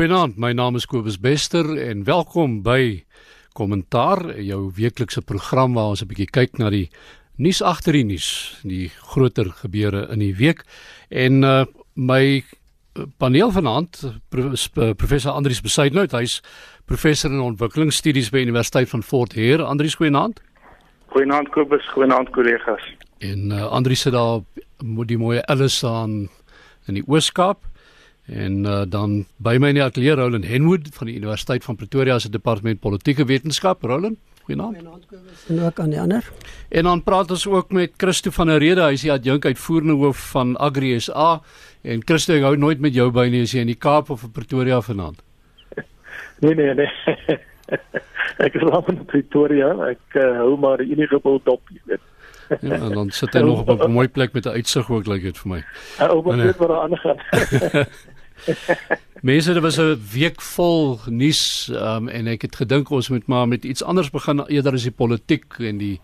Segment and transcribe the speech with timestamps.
[0.00, 3.02] Goeienaand, my naam is Kobus Bester en welkom by
[3.52, 6.88] Kommentaar, jou weeklikse program waar ons 'n bietjie kyk na die
[7.36, 10.64] nuus agter die nuus, die groter gebeure in die week.
[11.10, 12.42] En uh, my
[13.18, 16.40] paneel vanaand professor Andrius Besuidnout, hy's
[16.86, 19.64] professor in ontwikkelingsstudies by Universiteit van Fort Hare.
[19.64, 20.40] Andrius, goeienaand.
[21.12, 22.80] Goeienaand Kobus, goeienaand kollegas.
[23.18, 24.40] En uh, Andrius sit daar
[24.80, 26.30] met die mooi Ellis aan
[26.86, 27.68] in die Ooskaap.
[28.26, 32.18] En uh, dan by my in die ateljee Roland Henwood van die Universiteit van Pretoria
[32.18, 33.82] se departement politieke wetenskap.
[33.82, 34.76] Roland, goeienaand.
[35.48, 36.30] En ook aan die ander.
[36.68, 39.98] En dan praat ons ook met Christo van der Rede, hy is die adjunk uitvoerende
[39.98, 41.40] hoof van Agri SA.
[41.82, 44.22] En Christo, ek hou nooit met jou by nie as jy in die Kaap of
[44.28, 45.22] in Pretoria vanaand.
[46.40, 47.38] Nee nee nee.
[48.46, 49.72] ek is laat in Pretoria.
[49.90, 52.06] Ek uh, hou maar enige bult op, jy weet.
[52.50, 55.22] Ja, en dan sit hy nog op 'n mooi plek met 'n uitsig ook, lyk
[55.22, 55.64] like dit vir my.
[55.98, 57.18] Ja, op 'n plek waar aan gaan.
[59.26, 63.48] Mense, dit was 'n week vol nuus um, en ek het gedink ons moet maar
[63.48, 66.00] met iets anders begin eerder as die politiek en die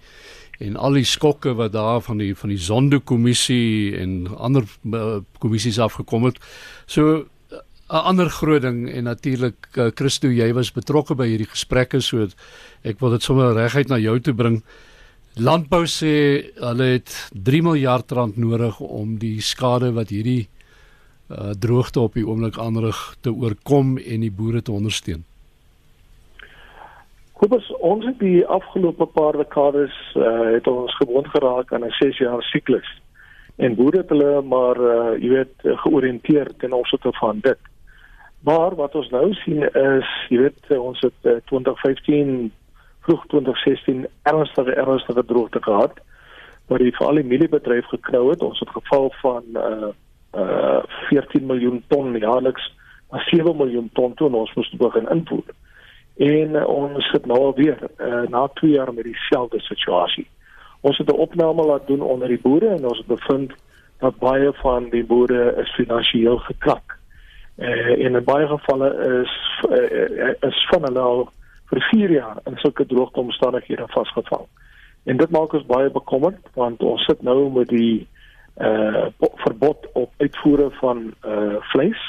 [0.58, 5.78] en al die skokke wat daar van die van die Zondo-kommissie en ander uh, kommissies
[5.78, 6.38] afgekom het.
[6.86, 7.26] So
[7.86, 12.26] 'n ander groot ding en natuurlik uh, Christo, jy was betrokke by hierdie gesprekke so
[12.82, 14.62] ek wil dit sommer reguit na jou toe bring.
[15.36, 20.48] Landbou sê hulle het 3 miljard rand nodig om die skade wat hierdie
[21.28, 25.24] uh, droogte op die oomblik aanrig te oorkom en die boere te ondersteun.
[27.36, 32.18] Kobus, ons het die afgelope paar dekades uh, het ons gewoond geraak aan 'n 6
[32.18, 32.88] jaar siklus.
[33.56, 37.58] En boere het hulle maar uh, jy weet georiënteer ten opsigte van dit.
[38.40, 42.52] Maar wat ons nou sien is, jy weet ons het uh, 2015
[43.00, 46.00] vroeg 2016 ernstige ernstige droogte gehad
[46.66, 48.42] wat die veral die mieliebedryf geknou het.
[48.42, 49.92] Ons het geval van uh
[50.34, 52.72] uh 14 miljoen ton jaarliks
[53.10, 55.54] na 7 miljoen ton toe ons moes begin invoer.
[56.16, 60.26] En uh, ons sit nou alweer uh, na 2 jaar met dieselfde situasie.
[60.80, 63.52] Ons het 'n opname laat doen onder die boere en ons het bevind
[63.98, 66.98] dat baie van die boere is finansiëel gekrak.
[67.56, 68.90] Uh, en in baie gevalle
[69.22, 69.34] is
[69.70, 71.28] uh, is van hulle al
[71.70, 74.46] vir 4 jaar in sulke droogte omstandighede vasgevang.
[75.04, 78.08] En dit maak ons baie bekommerd want ons sit nou met die
[78.56, 82.02] uh verbod op uitvoere van uh vleis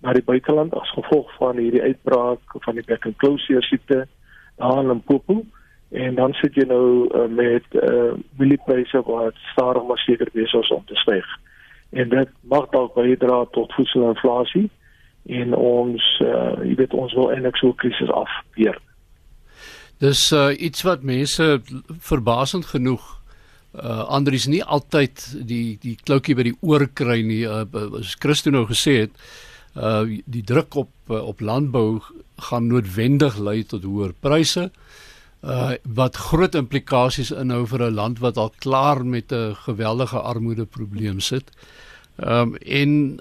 [0.00, 4.06] na die buiteland as gevolg van hierdie uitbraak van die back and closure siekte
[4.56, 5.44] daar in Limpopo
[5.88, 10.72] en dan sit jy nou uh, met uh mieliepryse wat stadig maar seker besig is
[10.74, 11.26] om te styg.
[11.90, 14.70] En dit mag dalk bydra tot voedselinflasie
[15.30, 18.78] en ons uh jy weet ons wil eintlik so 'n krisis afweer.
[19.98, 21.60] Dis uh, iets wat mense
[21.98, 23.22] verbasend genoeg
[23.74, 27.42] uh Andries nie altyd die die kloukie by die oor kry nie.
[27.42, 27.64] Uh,
[27.98, 29.14] as Christo nou gesê het,
[29.74, 32.00] uh die druk op uh, op landbou
[32.50, 34.68] gaan noodwendig lei tot hoër pryse.
[35.42, 40.66] Uh wat groot implikasies inhou vir 'n land wat al klaar met 'n geweldige armoede
[40.66, 41.50] probleem sit.
[42.16, 43.20] Um en 'n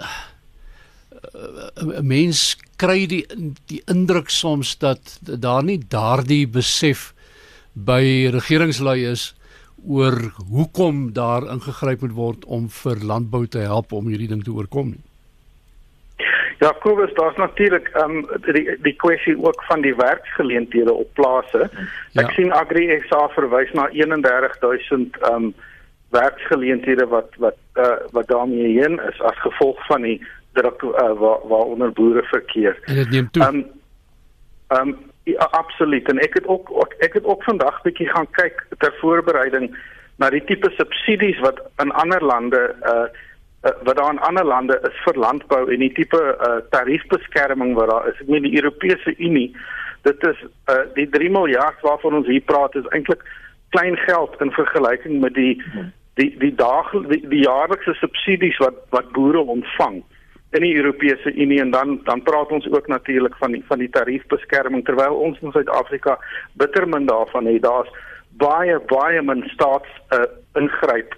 [1.89, 3.25] uh, mens kry die
[3.65, 7.13] die indruk soms dat daar nie daardie besef
[7.73, 9.33] by regeringslei is
[9.87, 10.17] oor
[10.49, 14.93] hoekom daar ingegryp moet word om vir landbou te help om hierdie ding te oorkom
[14.95, 15.03] nie.
[16.63, 21.67] Ja, Kobus, daar's natuurlik ehm um, die die kwessie ook van die werksgeleenthede op plase.
[22.13, 22.33] Ek ja.
[22.37, 25.53] sien Agri SA verwys na 31000 ehm um,
[26.13, 30.19] werksgeleenthede wat wat uh, wat daarmee heen is as gevolg van die
[30.53, 32.79] druk uh, waar waaronder boere verkeer.
[32.85, 33.43] En dit neem toe.
[33.43, 33.65] Ehm um,
[34.67, 36.09] ehm um, ja, absoluut.
[36.09, 39.71] En ek het ook, ek het ook vandag bietjie gaan kyk ter voorbereiding
[40.21, 43.05] na die tipe subsidies wat in ander lande uh,
[43.63, 47.89] uh wat daar in ander lande is vir landbou en die tipe uh tariefbeskerming wat
[47.89, 48.19] daar is.
[48.19, 49.49] Ek meen die Europese Unie,
[50.03, 53.23] dit is uh die 3 miljard waarvan ons hier praat is eintlik
[53.69, 55.55] klein geld in vergelyking met die
[56.19, 60.03] die die dag die, die jaarlikse subsidies wat wat boere ontvang
[60.53, 63.89] in die Europese Unie en dan dan praat ons ook natuurlik van die van die
[63.89, 66.17] tariefbeskerming terwyl ons in Suid-Afrika
[66.53, 67.61] bitter min daarvan het.
[67.61, 67.89] Daar's
[68.37, 71.15] baie baie min staats uh, ingryp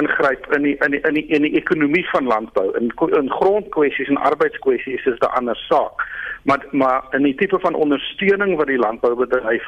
[0.00, 2.90] ingryp in die in die in die in die ekonomie van landbou in
[3.20, 6.06] in grondkwessies en arbeidskwessies is 'n ander saak.
[6.42, 9.64] Maar maar in die tipe van ondersteuning wat die landboubedryf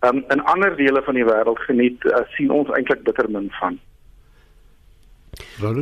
[0.00, 3.78] um, in ander dele van die wêreld geniet, uh, sien ons eintlik bitter min van.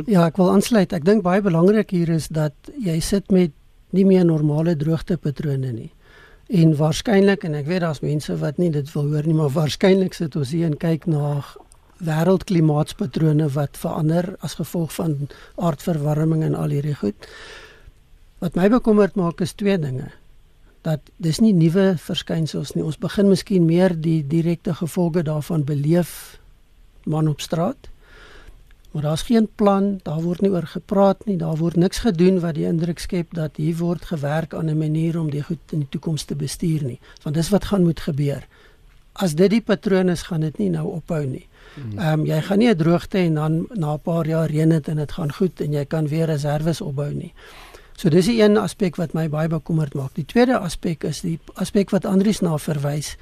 [0.09, 0.93] Ja, ek wil aansluit.
[0.93, 3.53] Ek dink baie belangrik hier is dat jy sit met
[3.95, 5.91] nie meer normale droogtepatrone nie.
[6.47, 10.15] En waarskynlik en ek weet daar's mense wat nie dit wil hoor nie, maar waarskynlik
[10.15, 11.41] sit ons hier en kyk na
[12.03, 15.17] wêreldklimaatspatrone wat verander as gevolg van
[15.55, 17.27] aardverwarming en al hierdie goed.
[18.39, 20.11] Wat my bekommerd maak is twee dinge.
[20.87, 22.85] dat dis nie nuwe verskynsels nie.
[22.85, 26.37] Ons begin miskien meer die direkte gevolge daarvan beleef
[27.03, 27.89] man op straat.
[28.97, 32.55] Maar daar's geen plan, daar word nie oor gepraat nie, daar word niks gedoen wat
[32.57, 35.89] die indruk skep dat hier word gewerk aan 'n manier om die goed in die
[35.89, 36.99] toekoms te bestuur nie.
[37.23, 38.47] Want dis wat gaan moet gebeur.
[39.13, 41.47] As dit die patroon is, gaan dit nie nou ophou nie.
[41.73, 41.99] Hmm.
[41.99, 44.87] Ehm um, jy gaan nie 'n droogte en dan na 'n paar jaar reën dit
[44.87, 47.33] en dit gaan goed en jy kan weer reserves opbou nie.
[47.97, 50.15] So dis die een aspek wat my baie bekommerd maak.
[50.15, 53.15] Die tweede aspek is die aspek wat Andrius na verwys.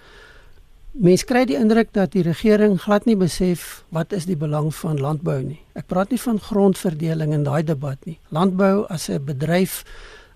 [0.96, 4.96] Mens kry die indruk dat die regering glad nie besef wat is die belang van
[4.96, 5.58] landbou nie.
[5.76, 8.16] Ek praat nie van grondverdeling in daai debat nie.
[8.32, 9.84] Landbou as 'n bedryf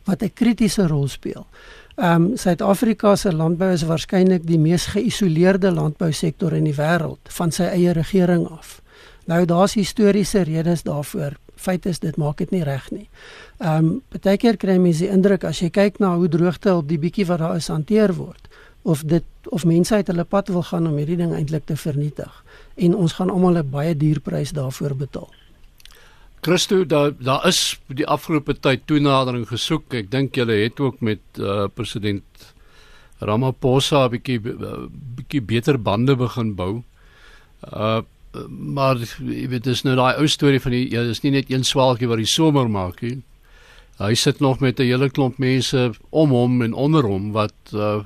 [0.04, 1.48] wat 'n kritiese rol speel.
[1.96, 7.52] Ehm um, Suid-Afrika se landbou is waarskynlik die mees geïsoleerde landbousektor in die wêreld van
[7.52, 8.82] sy eie regering af.
[9.26, 11.38] Nou daar's historiese redes daarvoor.
[11.56, 13.10] Feit is dit maak dit nie reg nie.
[13.60, 16.88] Ehm um, baie keer kry mense die indruk as jy kyk na hoe droogte op
[16.88, 18.49] die bietjie wat daar is hanteer word
[18.82, 22.44] of dit of mense uit hulle pad wil gaan om hierdie ding eintlik te vernietig
[22.76, 25.30] en ons gaan almal 'n baie duur prys daarvoor betaal.
[26.42, 29.94] Christo daar daar is die afgelope tyd toenadering gesoek.
[29.94, 32.24] Ek dink julle het ook met uh, president
[33.20, 36.84] Ramaphosa 'n bietjie uh, bietjie beter bande begin bou.
[37.74, 38.02] Uh
[38.50, 41.64] maar jy weet dis nou daai ou storie van die ja, dis nie net een
[41.66, 43.24] swaalkie wat die somer maak nie.
[43.98, 48.04] Hy sit nog met 'n hele klomp mense om hom en onder hom wat uh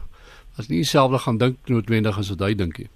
[0.57, 2.89] as nie dieselfde gaan dink noodwendig as wat hy dink nie.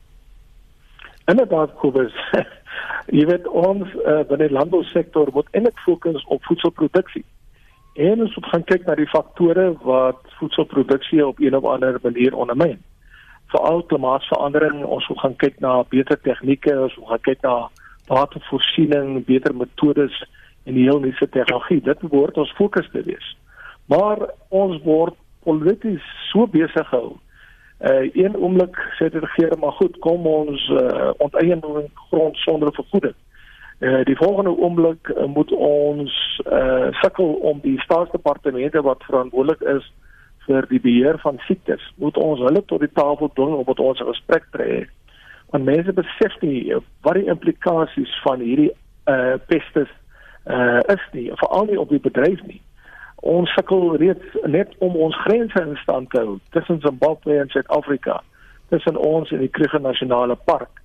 [1.27, 2.13] Inderdaad Kobus.
[3.17, 7.25] jy weet ons uh, binne die landbousektor moet eintlik fokus op voedselproduksie.
[7.97, 12.35] En ons moet gaan kyk na die faktore wat voedselproduksie op een of ander manier
[12.35, 12.77] ondermyn.
[13.51, 17.55] Veral klimaatsverandering, ons moet gaan kyk na beter tegnieke, ons moet gaan kyk na
[18.07, 20.15] watervoorsiening, beter metodes
[20.67, 21.81] en die heel nuwe tegnologie.
[21.81, 23.31] Dit behoort ons fokus te wees.
[23.87, 25.15] Maar ons word
[25.47, 27.15] polities so besig gehou
[27.79, 31.61] uh een oomblik sê die regering maar goed kom ons uh, onteien
[32.09, 33.13] grond sonder vergoeding.
[33.79, 39.91] Uh die volgende oomblik uh, moet ons uh sukkel om die staatsdepartemente wat verantwoordelik is
[40.47, 43.99] vir die beheer van siektes moet ons hulle tot die tafel dwing om met ons
[43.99, 44.81] 'n gesprek te hê.
[45.49, 48.71] Want mense besef nie wat die implikasies van hierdie
[49.05, 49.91] uh pestes
[50.45, 52.61] uh is nie, veral nie op die bedryf nie
[53.25, 58.21] ons sukkel reeds net om ons grense in stand te hou tussen Zimbabwe en Suid-Afrika
[58.69, 60.81] tussen ons en die Kruger Nasionale Park.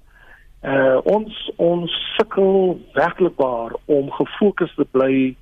[0.62, 5.34] Uh ons ons sukkel werklikbaar om gefokus te bly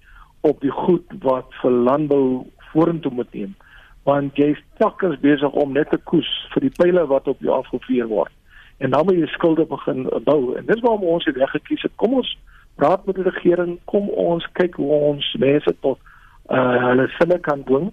[0.49, 3.55] op die goed wat vir landbou vorentoe moet neem.
[4.09, 7.53] Want jy stak is besig om net te koes vir die pile wat op jou
[7.53, 8.33] afgevuur word.
[8.81, 10.55] En dan moet jy skulde begin bou.
[10.57, 11.93] En dis waarom ons dit reg gekies het.
[12.01, 12.31] Kom ons
[12.81, 16.01] praat met die regering, kom ons kyk hoe ons mense tot
[16.51, 17.91] uh hulle sinne kan dwing.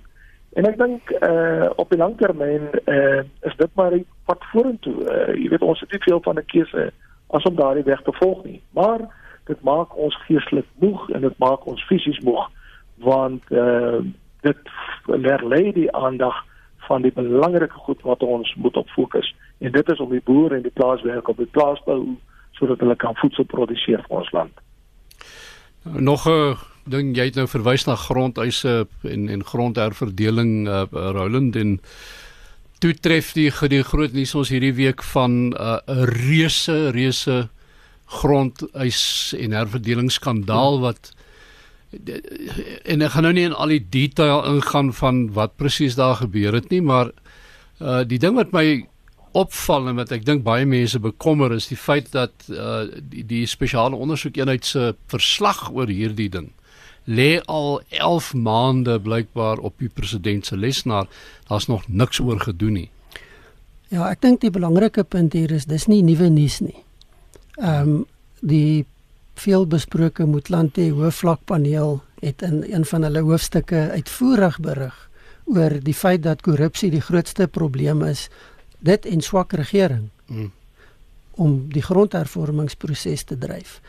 [0.57, 4.95] En ek dink uh op die langtermyn uh is dit maar die pad vorentoe.
[5.05, 6.91] Uh, jy weet ons het nie veel van 'n keuse
[7.27, 8.61] as om daardie weg te volg nie.
[8.73, 9.07] Maar
[9.45, 12.49] dit maak ons geestelik moeg en dit maak ons fisies moeg
[12.97, 13.99] want uh
[14.41, 14.69] dit
[15.43, 16.35] lê die aandag
[16.87, 20.55] van die belangrike goed wat ons moet op fokus en dit is om die boere
[20.55, 22.15] en die plaaswerk op die plaas te hou
[22.57, 24.53] sodat hulle kan voedsel produseer vir ons land.
[25.83, 26.55] Nog 'n
[26.91, 31.77] ding jy het nou verwys na grondeise en en grondherverdeling uh, Roland en
[32.79, 35.79] toe tref die die groot nuus ons hierdie week van 'n uh,
[36.13, 37.49] reuse reuse
[38.07, 41.11] grondeis en herverdelingsskandaal wat
[42.85, 46.53] en ek gaan nou nie in al die detail ingaan van wat presies daar gebeur
[46.53, 47.11] het nie maar
[47.79, 48.85] uh, die ding wat my
[49.37, 53.45] opval en wat ek dink baie mense bekommer is die feit dat uh, die, die
[53.45, 56.51] spesiale ondersoekeenheid se verslag oor hierdie ding
[57.07, 61.07] lê al 11 maande blykbaar op die president se lesenaar.
[61.47, 62.89] Daar's nog niks oor gedoen nie.
[63.87, 66.77] Ja, ek dink die belangrike punt hier is dis nie nuwe nuus nie.
[67.57, 68.05] Ehm um,
[68.37, 68.85] die
[69.37, 74.97] veelbesproke Moetlandte hoofvlakpaneel het in een van hulle hoofstukke uitvoerig berig
[75.45, 78.27] oor die feit dat korrupsie die grootste probleem is
[78.79, 80.51] dit en swak regering mm.
[81.31, 83.79] om die grondhervormingsproses te dryf.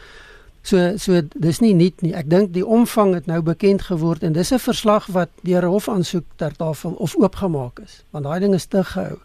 [0.68, 2.12] So so dis nie nuut nie.
[2.12, 6.26] Ek dink die omvang het nou bekend geword en dis 'n verslag wat deur hofaansoek
[6.36, 9.16] ter tafel of oopgemaak is, want daai ding is te gehou.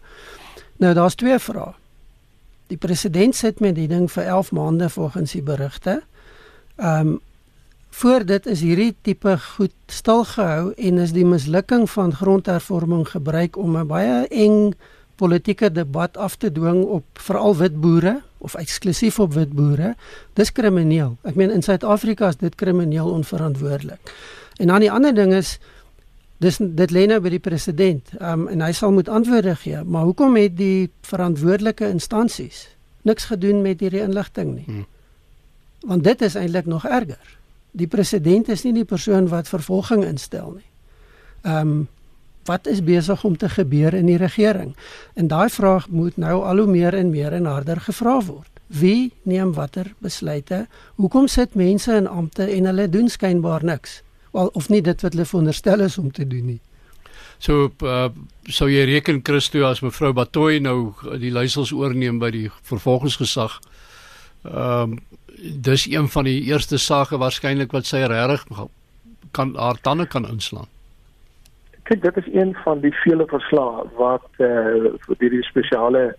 [0.78, 1.74] Nou daar's twee vrae.
[2.66, 6.02] Die president sit met die ding vir 11 maande volgens die berigte.
[6.76, 7.20] Ehm um,
[7.90, 13.76] voor dit is hierdie tipe goed stilgehou en is die mislukking van grondhervorming gebruik om
[13.76, 14.74] 'n baie eng
[15.14, 19.94] politieke debat af te dwing op veral wit boere of eksklusief op wit boere.
[20.38, 21.16] Dis krimineel.
[21.24, 24.12] Ek meen in Suid-Afrika is dit krimineel onverantwoordelik.
[24.60, 25.56] En dan die ander ding is
[26.42, 28.10] Dis dit lê nou by die president.
[28.18, 32.66] Um en hy sal moet antwoorde gee, maar hoekom het die verantwoordelike instansies
[33.04, 34.66] niks gedoen met hierdie inligting nie?
[34.66, 34.84] Hmm.
[35.84, 37.36] Want dit is eintlik nog erger.
[37.76, 40.70] Die president is nie die persoon wat vervolging instel nie.
[41.44, 41.86] Um
[42.44, 44.74] wat is besig om te gebeur in die regering?
[45.14, 48.50] En daai vraag moet nou al hoe meer en meer en harder gevra word.
[48.66, 50.66] Wie neem watter besluite?
[50.96, 54.02] Hoekom sit mense in ampte en hulle doen skynbaar niks?
[54.32, 56.60] Wel of nie dit wat hulle veronderstel is om te doen nie.
[57.38, 58.08] So uh,
[58.48, 63.60] sou jy reken Christo as mevrou Batoy nou die leiersels oorneem by die vervolgingsgesag.
[64.44, 65.02] Ehm um,
[65.44, 68.44] dis een van die eerste sake waarskynlik wat sy regtig
[69.34, 70.68] kan haar tande kan inslaan.
[71.84, 76.16] Kyk, dit is een van die vele verslae wat eh uh, vir die spesiale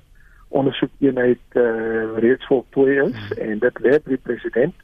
[0.47, 3.37] ondersoekeenheid eh uh, reeds voltooi is hmm.
[3.37, 4.75] en dit werk vir die president.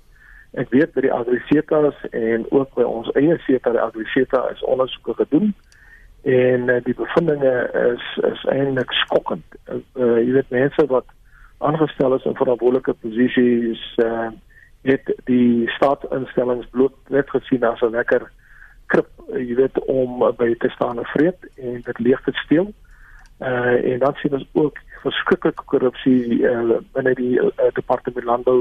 [0.52, 5.14] Ek weet by die agrisetas en ook by ons eie seta die agriseta is ondersoeke
[5.22, 5.54] gedoen
[6.24, 7.56] en uh, die bevindinge
[7.94, 9.46] is is eintlik skokkend.
[9.70, 11.06] Uh, uh, jy weet mense wat
[11.58, 14.32] aangestel is in verantwoordelike posisies eh uh,
[14.82, 18.32] het die staatsinstellings bloot net gesien as 'n lekker
[18.92, 22.72] krip, jy weet om by te staan en vreet en dit leeg te steel.
[23.40, 28.60] Uh en dan sien ons ook verskriklike korrupsie uh, binne die uh, departement landbou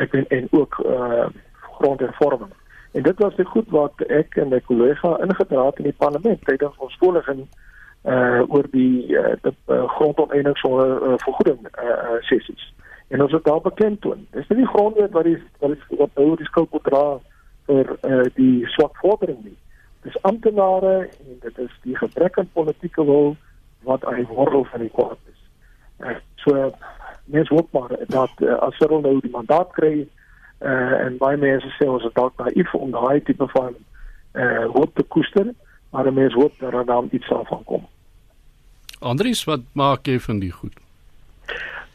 [0.00, 1.26] ek en, en ook uh
[1.74, 2.52] grondhervorming.
[2.94, 6.44] En dit was die goed wat ek en my kollega ingedra het in die parlement
[6.46, 7.44] tydens ons voorlegging
[8.04, 12.70] uh oor die uh, die uh, grondoneenings sonder uh, vergoeding uh, uh sessies.
[13.08, 14.16] En ons het daar bekend toe.
[14.30, 17.04] Dis nie die grondwet wat die wat die wat nou die skuld moet dra
[17.66, 19.56] vir uh die swak vordering nie.
[20.04, 23.36] Dis amptenare en dit is die gebrek aan politieke wil
[23.88, 25.40] wat aan die wortel van die kwaad is.
[26.00, 26.72] Uh, so
[27.24, 29.94] mens hoop maar dat uh, as Cyril nou die mandaat kry
[30.60, 33.74] uh, en baie mense sê ons is dalk naïef om daai tipe van
[34.34, 35.52] eh uh, hoop te koester,
[35.90, 37.86] maar mense hoop dat daar dan iets van kom.
[38.98, 40.74] Andries, wat maak jy van die goed?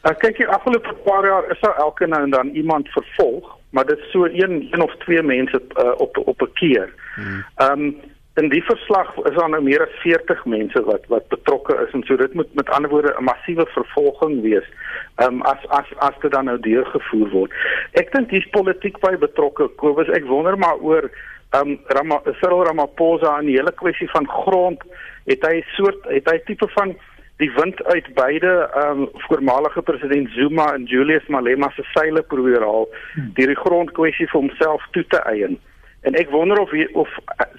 [0.00, 3.56] Ek uh, kyk hier afgelope paar jaar is daar elke nou en dan iemand vervolg,
[3.70, 6.92] maar dit so een een of twee mense uh, op op 'n keer.
[7.14, 7.44] Hmm.
[7.56, 7.96] Ehm um,
[8.34, 12.02] in die verslag is daar nou meer as 40 mense wat wat betrokke is en
[12.06, 14.68] so dit moet met ander woorde 'n massiewe vervolging wees.
[15.16, 17.52] Ehm um, as as as dit dan nou deurgevoer word.
[17.92, 19.68] Ek dink dis politiek baie betrokke.
[19.68, 21.10] Kobus, ek wonder maar oor
[21.50, 24.82] ehm um, Rama Cyril Ramaphosa en die hele kwessie van grond.
[25.24, 26.96] Het hy 'n soort het hy tipe van
[27.40, 32.60] die wind uit beide ehm um, voormalige president Zuma en Julius Malema se seile probeer
[32.60, 32.88] haal
[33.36, 35.56] deur die grondkwessie vir homself toe te eien.
[36.00, 37.08] En ek wonder of hy, of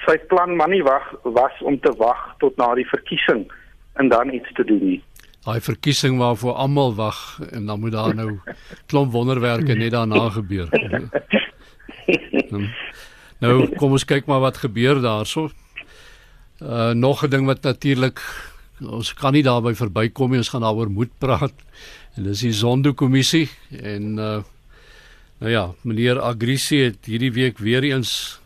[0.05, 3.47] sy plan maar nie wag was om te wag tot na die verkiesing
[4.01, 5.00] en dan iets te doen nie.
[5.45, 8.29] Daai verkiesing waarvoor almal wag en dan moet daar nou
[8.89, 10.69] klomp wonderwerke net daarna gebeur.
[13.43, 15.50] nou kom ons kyk maar wat gebeur daarso.
[16.61, 18.21] Uh nog 'n ding wat natuurlik
[18.81, 21.53] ons kan nie daarby verbykom nie, ons gaan daaroor moet praat.
[22.15, 23.50] En dis die Zondo kommissie
[23.81, 24.41] en uh
[25.41, 28.38] Nou ja, meneer Agrisie het hierdie week weer eens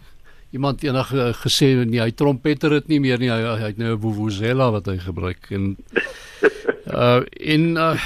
[0.56, 3.28] iemand enige gesê nee, hy trompeter dit nie meer nie.
[3.28, 5.76] Hy, hy het nou 'n vuvuzela wat hy gebruik en
[7.04, 8.00] uh in 'n uh,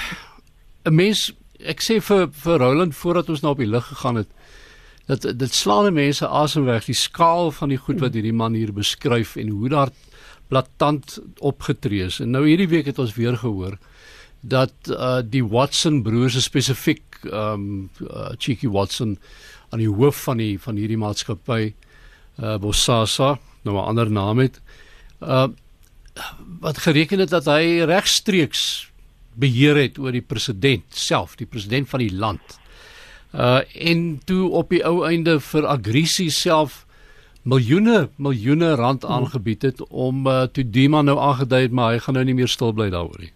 [0.89, 1.29] mens
[1.61, 4.29] ek sê vir vir Roland voordat ons nou op die lig gegaan het
[5.05, 8.73] dat dit slaan mense asem weg die skaal van die goed wat hierdie man hier
[8.73, 9.93] beskryf en hoe daar
[10.49, 12.19] blaatant opgetree is.
[12.19, 13.77] En nou hierdie week het ons weer gehoor
[14.41, 19.17] dat uh die Watson broers spesifiek ehm um, uh, Cheeky Watson
[19.69, 21.73] aan die hoof van die van hierdie maatskappy
[22.39, 24.61] uh Bosasa, nou 'n ander naam het.
[25.21, 25.47] Uh
[26.59, 28.91] wat gereken het dat hy regstreeks
[29.33, 32.59] beheer het oor die president self, die president van die land.
[33.33, 36.85] Uh en toe op die ou einde vir Agrisie self
[37.49, 41.99] miljoene miljoene rand aangebied het om uh, toe die man nou aangedui het maar hy
[42.05, 43.33] gaan nou nie meer stil bly daaroor nie.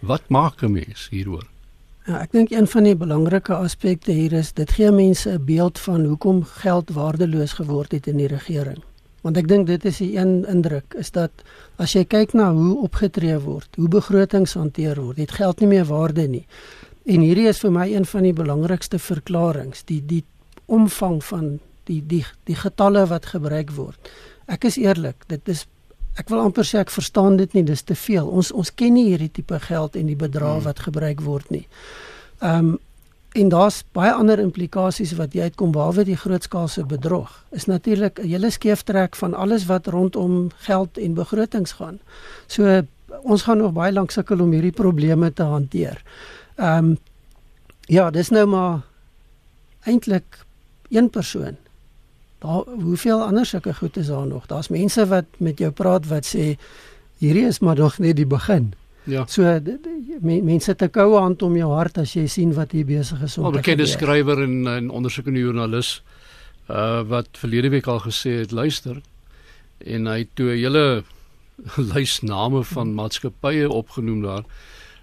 [0.00, 1.46] Wat maak 'n mens hieroor?
[2.06, 5.78] Ja, ek dink een van die belangrike aspekte hier is dit gee mense 'n beeld
[5.78, 8.82] van hoekom geld waardeloos geword het in die regering.
[9.22, 11.30] Want ek dink dit is die een indruk is dat
[11.76, 15.84] as jy kyk na hoe opgetree word, hoe begrotings hanteer word, het geld nie meer
[15.84, 16.46] waarde nie.
[17.06, 20.24] En hierdie is vir my een van die belangrikste verklaringe, die die
[20.66, 24.12] omvang van die die die getalle wat gebruik word.
[24.46, 25.66] Ek is eerlik, dit is
[26.20, 28.28] ek wil amper sê ek verstaan dit nie, dis te veel.
[28.28, 30.66] Ons ons ken nie hierdie tipe geld en die bedrag hmm.
[30.68, 31.66] wat gebruik word nie.
[32.40, 32.80] Ehm um,
[33.32, 37.30] en daar's baie ander implikasies wat jy uitkom behalwe die grootskaalse bedrog.
[37.56, 41.98] Is natuurlik 'n hele skeeftrek van alles wat rondom geld en begrotings gaan.
[42.46, 42.82] So
[43.22, 46.02] ons gaan nog baie lank sukkel om hierdie probleme te hanteer.
[46.56, 46.98] Ehm um,
[47.86, 48.80] ja, dis nou maar
[49.84, 50.44] eintlik
[50.90, 51.56] een persoon
[52.42, 54.46] Daar hoeveel ander sulke goed is daar nog?
[54.50, 56.56] Daar's mense wat met jou praat wat sê
[57.22, 58.72] hierdie is maar nog net die begin.
[59.04, 59.26] Ja.
[59.26, 59.60] So
[60.20, 63.46] mense te koue hand om jou hart as jy sien wat hier besig is om.
[63.46, 66.02] 'n Bekende skrywer en 'n ondersoekende joernalis
[66.70, 69.00] uh wat verlede week al gesê het, luister
[69.78, 71.04] en hy toe 'n hele
[71.94, 74.44] lys name van maatskappye opgenoem daar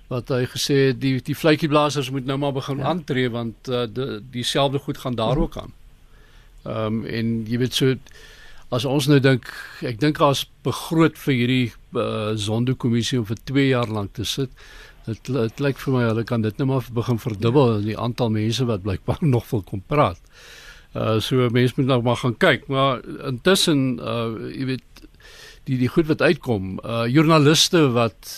[0.08, 2.86] wat hy gesê het die die vletjieblassers moet nou maar begin ja.
[2.92, 5.74] aantree want uh, die dieselfde goed gaan daar ook aan.
[6.66, 7.96] Ehm um, en jy weet so
[8.76, 9.48] as ons nou dink
[9.86, 14.52] ek dink as begroot vir hierdie uh, sondekommissie om vir 2 jaar lank te sit.
[15.08, 17.86] Dit dit lyk vir my hulle kan dit nou maar begin verdubbel ja.
[17.88, 20.22] die aantal mense wat blykbaar nog wil kom praat.
[20.94, 25.04] Uh so mense moet nou maar gaan kyk, maar intussen uh jy weet
[25.70, 28.34] die die goed wat uitkom, uh joernaliste wat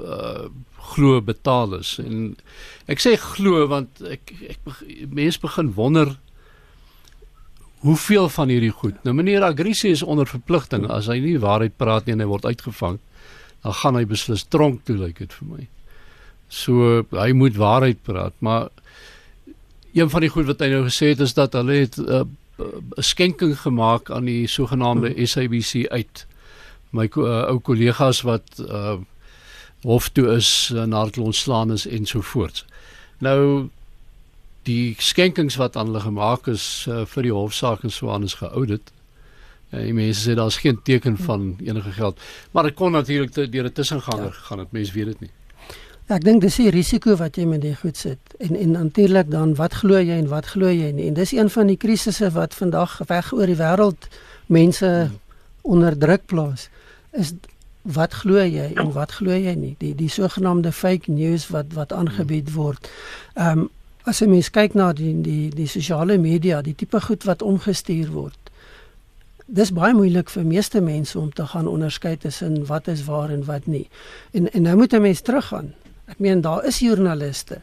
[0.00, 0.48] uh
[0.86, 2.36] glo betaal is en
[2.86, 4.60] ek sê glo want ek ek
[5.10, 6.12] mense begin wonder
[7.84, 8.96] hoeveel van hierdie goed?
[9.04, 10.86] Nou meneer Agrisie is onder verpligting.
[10.90, 12.98] As hy nie waarheid praat nie en hy word uitgevang
[13.66, 15.64] dan gaan hy beslis tronk toe lyk dit vir my.
[16.52, 18.68] So hy moet waarheid praat maar
[19.96, 22.24] een van die goed wat hy nou gesê het is dat hulle het 'n uh,
[23.02, 26.26] skenking gemaak aan die sogenaamde SABC uit.
[26.90, 28.96] My uh, ou kollegas wat uh,
[29.82, 32.64] hof toe is nadat hulle ontslaan is en so voort.
[33.18, 33.68] Nou
[34.66, 38.38] die skenkings wat aan hulle gemaak is uh, vir die hofsaak en so aan is
[38.40, 38.92] geaudit.
[39.70, 42.20] En die mense sê daar's geen teken van enige geld,
[42.54, 44.46] maar dit kon natuurlik deur 'n tussenganger ja.
[44.48, 45.30] gaan, dit mense weet dit nie.
[46.06, 48.34] Ja, ek dink dis die risiko wat jy met die goed sit.
[48.38, 51.08] En en natuurlik dan wat glo jy en wat glo jy nie.
[51.08, 54.06] En dis een van die krisisse wat vandag weg oor die wêreld
[54.46, 55.18] mense hmm.
[55.62, 56.68] onder druk plaas.
[57.10, 57.34] Is
[57.82, 61.92] wat glo jy en wat glo jy nie die die sogenaamde fake news wat wat
[61.92, 62.90] aangebied word.
[63.34, 63.68] Ehm um,
[64.06, 68.10] as jy mens kyk na die die die sosiale media, die tipe goed wat omgestuur
[68.14, 68.38] word.
[69.46, 73.44] Dis baie moeilik vir meeste mense om te gaan onderskei tussen wat is waar en
[73.46, 73.86] wat nie.
[74.32, 75.74] En en nou moet 'n mens teruggaan.
[76.06, 77.60] Ek meen daar is joernaliste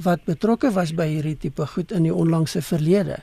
[0.00, 3.18] wat betrokke was by hierdie tipe goed in die onlangse verlede.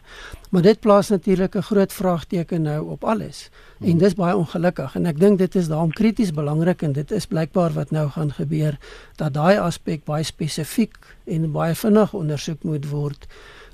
[0.50, 3.50] Maar dit plaas natuurlik 'n groot vraagteken nou op alles.
[3.80, 7.26] En dis baie ongelukkig en ek dink dit is daarom krities belangrik en dit is
[7.26, 8.78] blykbaar wat nou gaan gebeur
[9.16, 13.28] dat daai aspek baie spesifiek en baie vinnig ondersoek moet word.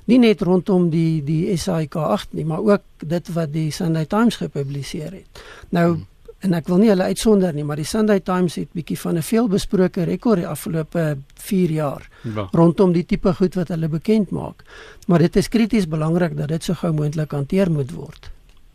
[0.04, 4.36] Nie net rondom die die SAIK 8 nie, maar ook dit wat die Sunday Times
[4.36, 5.42] gepubliseer het.
[5.70, 6.06] Nou hmm
[6.46, 9.26] en ek wil nie hulle uitsonder nie, maar die Sunday Times het bietjie van 'n
[9.26, 12.48] veelbesproke rekord die afgelope 4 jaar ja.
[12.52, 14.64] rondom die tipe goed wat hulle bekend maak.
[15.06, 18.30] Maar dit is krities belangrik dat dit so gou moontlik hanteer moet word.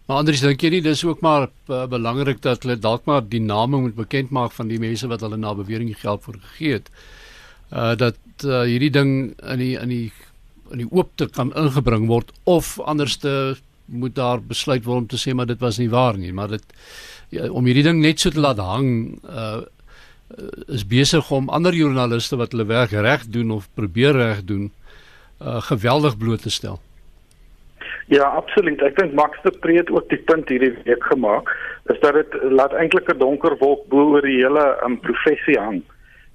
[0.08, 3.40] Maar Andries, dink jy nie dis ook maar uh, belangrik dat hulle dalk maar die
[3.40, 6.90] name moet bekend maak van die mense wat hulle na bewering geld vir gegee het?
[7.72, 10.12] Uh dat uh, hierdie ding in die in die
[10.72, 13.56] in die oop te kan ingebring word of anderste
[13.86, 16.64] moet daar besluit word om te sê maar dit was nie waar nie, maar dit
[17.32, 19.62] ja, om hierdie ding net so te laat hang uh
[20.72, 24.70] is besig om ander joernaliste wat hulle werk reg doen of probeer reg doen
[25.44, 26.80] uh geweldig bloot te stel.
[28.12, 28.82] Ja, absoluut.
[28.84, 31.52] Ek dink Max de Pre het ook die punt hierdie week gemaak
[31.92, 35.82] is dat dit laat eintlik 'n donker wolk bo oor die hele um, professie hang.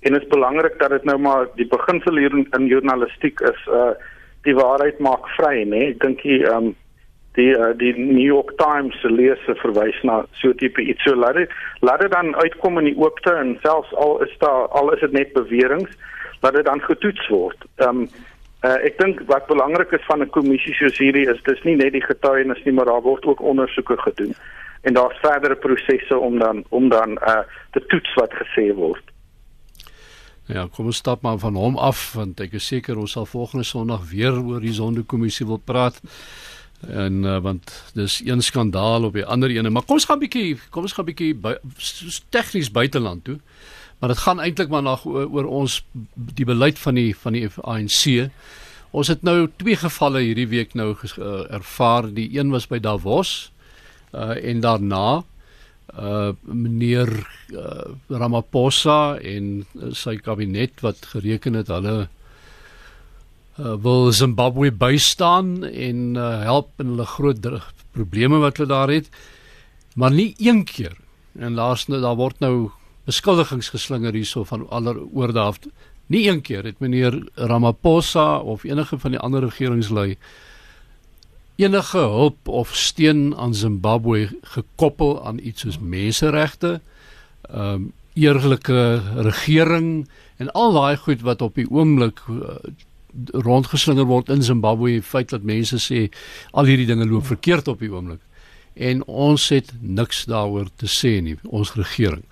[0.00, 3.68] En dit is belangrik dat dit nou maar die beginsel hier in, in journalistiek is
[3.68, 3.92] uh
[4.46, 5.70] die waarheid maak vry, né?
[5.74, 5.88] Nee?
[5.90, 6.74] Ek dink die um
[7.36, 11.36] die uh, die New York Times se leser verwys na so tipe iets so laat
[11.40, 15.00] dit laat dit dan uitkom in die oopte en selfs al is daar al is
[15.04, 15.88] dit net beweringe
[16.40, 17.68] laat dit dan getoets word.
[17.76, 18.08] Ehm um,
[18.64, 21.92] uh, ek dink wat belangrik is van 'n kommissie soos hierdie is dis nie net
[21.92, 24.34] die getuienis nie maar daar word ook ondersoeke gedoen
[24.82, 29.04] en daar's verdere prosesse om dan om dan uh te toets wat gesê word.
[30.46, 33.64] Ja, kom ons stap maar van hom af want ek is seker ons sal volgende
[33.64, 36.00] Sondag weer oor die sondekommissie wil praat
[36.86, 39.70] en uh, want dis een skandaal op die ander ene.
[39.70, 41.34] Maar kom ons gaan bietjie kom ons gaan bietjie
[42.28, 43.38] tegnies buiteland toe.
[43.98, 45.80] Maar dit gaan eintlik maar na oor, oor ons
[46.36, 48.28] die beleid van die van die ANC
[48.96, 52.08] ons het nou twee gevalle hierdie week nou uh, ervaar.
[52.16, 53.50] Die een was by Davos
[54.12, 55.24] uh, en daarna
[55.96, 57.08] uh meneer
[57.54, 62.08] uh, Ramaphosa en uh, sy kabinet wat gereken het hulle
[63.58, 67.48] uh, wil Zimbabwe bystaan en uh, help in hulle groot
[67.90, 69.08] probleme wat hulle daar het.
[69.94, 70.96] Maar nie een keer.
[71.38, 72.70] En laasne daar word nou
[73.04, 75.58] beskuldigings geslinger hierso van aller oorde af.
[76.06, 80.16] Nie een keer het meneer Ramaphosa of enige van die ander regeringslui
[81.56, 86.80] enige hulp of steun aan Zimbabwe gekoppel aan iets soos menseregte,
[87.50, 90.08] ehm um, eerlike regering
[90.40, 92.54] en al daai goed wat op die oomblik uh,
[93.32, 96.06] rondgeslinger word in Zimbabwe, die feit dat mense sê
[96.52, 98.20] al hierdie dinge loop verkeerd op die oomblik.
[98.74, 102.24] En ons het niks daaroor te sê nie, ons regering.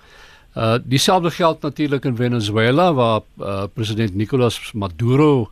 [0.55, 5.51] Uh dieselfde geld natuurlik in Venezuela waar uh, president Nicolas Maduro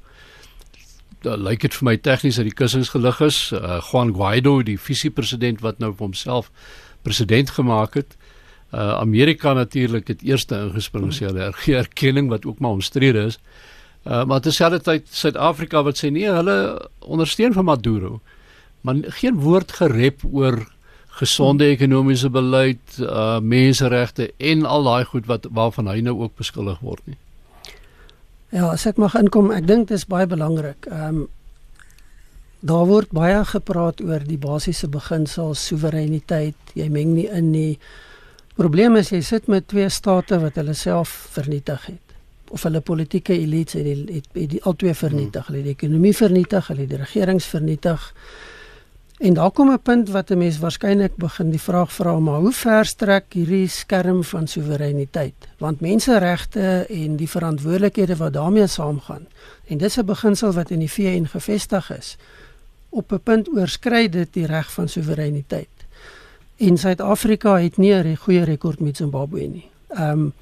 [1.25, 3.39] uh, lyk dit vir my tegnies uit die kussings gelig is.
[3.51, 6.51] Uh, Juan Guaido, die visiepresident wat nou vir homself
[7.03, 8.15] president gemaak het.
[8.73, 13.37] Uh Amerika natuurlik het eerste ingespring sê hulle erkenning wat ook maar omstrede is.
[13.37, 13.72] Uh
[14.03, 18.19] maar terselfdertyd Suid-Afrika wat sê nee, hulle ondersteun van Maduro.
[18.83, 20.59] Maar geen woord gerep oor
[21.19, 26.81] gesonde ekonomiese beleid, uh menseregte en al daai goed wat waarvan hy nou ook beskuldig
[26.81, 27.17] word nie.
[28.53, 30.89] Ja, as ek mag inkom, ek dink dit is baie belangrik.
[30.91, 31.23] Ehm um,
[32.63, 37.79] daar word baie gepraat oor die basiese beginsels, soewereiniteit, jy meng nie in nie.
[38.55, 42.02] Probleem is jy sit met twee state wat hulle self vernietig het
[42.53, 45.47] of hulle politieke elites het die, het, het die al twee vernietig.
[45.47, 48.13] Hulle het die ekonomie vernietig, hulle het die regerings vernietig.
[49.23, 52.51] En daar kom 'n punt wat 'n mens waarskynlik begin die vraag vra maar hoe
[52.51, 55.33] ver strek hierdie skerm van soewereiniteit?
[55.57, 59.27] Want menseregte en die verantwoordelikhede wat daarmee saamgaan.
[59.67, 62.17] En dis 'n beginsel wat in die VN gevestig is.
[62.89, 65.67] Op 'n punt oorskry dit die reg van soewereiniteit.
[66.57, 69.69] En Suid-Afrika het nie 'n goeie rekord met Zimbabwe nie.
[69.87, 70.33] Ehm um,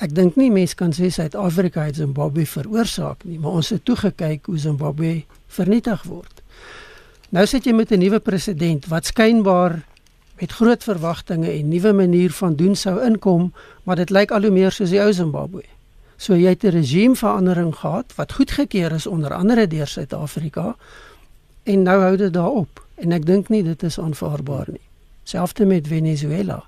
[0.00, 3.98] Ek dink nie mense kan sê Suid-Afrika het Zimbabwe veroorsaak nie, maar ons het toe
[4.00, 6.40] gekyk hoe Zimbabwe vernietig word.
[7.36, 9.84] Nou sit jy met 'n nuwe president wat skynbaar
[10.40, 13.52] met groot verwagtinge en nuwe manier van doen sou inkom,
[13.84, 15.62] maar dit lyk al hoe meer soos die ou Zimbabwe.
[16.16, 20.76] So jy het 'n regimeverandering gehad wat goedgekeur is onder andere deur Suid-Afrika
[21.62, 24.88] en nou hou dit daarop en ek dink nie dit is aanvaarbaar nie.
[25.24, 26.64] Selfs met Venezuela.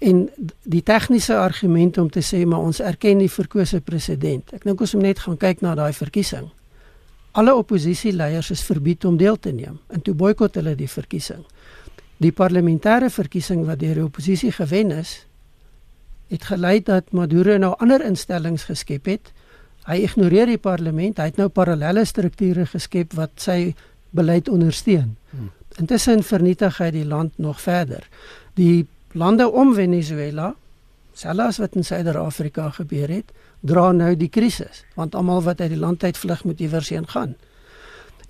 [0.00, 0.28] En
[0.64, 4.54] die tegniese argument om te sê maar ons erken die verkose president.
[4.56, 6.48] Ek dink ons moet net gaan kyk na daai verkiesing
[7.32, 11.42] alle oppositieleiers is verbied om deel te neem en toe boikot hulle die verkiesing.
[12.20, 15.14] Die parlementêre verkiesing wat deur die oppositie gewen is,
[16.30, 19.30] het gelei dat Maduro nou ander instellings geskep het.
[19.86, 23.72] Hy ignoreer die parlement, hy het nou parallelle strukture geskep wat sy
[24.14, 25.16] beleid ondersteun.
[25.30, 25.50] Hmm.
[25.80, 28.04] Intussen vernietig hy die land nog verder.
[28.58, 30.54] Die lande om Venezuela,
[31.12, 35.80] selfs wat in Suider-Afrika gebeur het, dra nou die krisis want almal wat uit die
[35.80, 37.34] land uit vlug moet iewers heen gaan.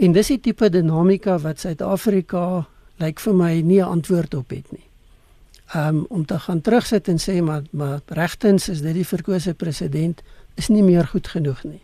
[0.00, 2.66] En dis die tipe dinamika wat Suid-Afrika
[3.00, 4.86] lyk vir my nie 'n antwoord op het nie.
[5.74, 10.22] Um om te gaan terugsit en sê maar maar regtens is dit die verkose president
[10.54, 11.82] is nie meer goed genoeg nie.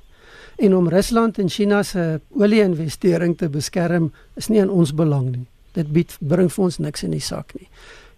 [0.56, 5.46] En om Rusland en China se olie-investering te beskerm is nie in ons belang nie.
[5.72, 7.68] Dit bied bring vir ons niks in die sak nie.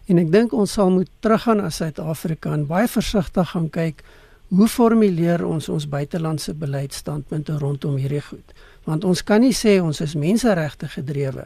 [0.09, 4.01] En ek dink ons sal moet teruggaan na Suid-Afrika en baie versigtig gaan kyk
[4.49, 8.55] hoe formuleer ons ons buitelandse beleidsstandpunte rondom hierdie goed?
[8.89, 11.45] Want ons kan nie sê ons is menseregte gedrewe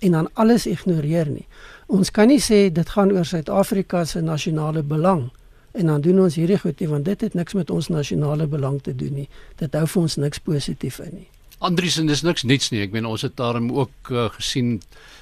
[0.00, 1.44] en dan alles ignoreer nie.
[1.92, 5.28] Ons kan nie sê dit gaan oor Suid-Afrika se nasionale belang
[5.76, 8.80] en dan doen ons hierdie goed nie want dit het niks met ons nasionale belang
[8.82, 9.28] te doen nie.
[9.60, 11.28] Dit hou vir ons niks positief in nie.
[11.60, 12.80] Andries en dis niks niets nie.
[12.86, 14.78] Ek meen ons het daarom ook uh, gesien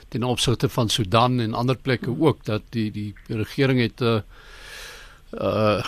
[0.09, 4.21] ten opsigte van Sudan en ander plekke ook dat die die regering het 'n uh,
[5.31, 5.85] eh,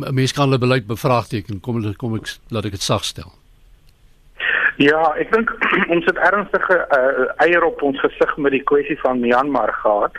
[0.00, 3.32] uh mense kan hulle beleid bevraagteken kom kom ek laat ek dit sag stel.
[4.76, 5.50] Ja, ek dink
[5.94, 10.18] ons het ernstige uh, eier op ons gesig met die kwessie van Myanmar gehad.